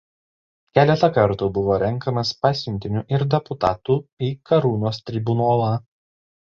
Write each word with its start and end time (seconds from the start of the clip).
Keletą 0.77 1.09
kartų 1.17 1.49
buvo 1.59 1.77
renkamas 1.85 2.33
pasiuntiniu 2.47 3.05
ir 3.17 3.29
deputatu 3.37 4.01
į 4.31 4.35
Karūnos 4.53 5.03
Tribunolą. 5.13 5.75